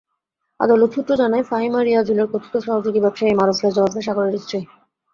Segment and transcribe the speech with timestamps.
[0.59, 4.59] আদালত সূত্র জানায়, ফাহিমা রিয়াজুলের কথিত সহযোগী ব্যবসায়ী মারুফ রেজা ওরফে সাগরের স্ত্রী।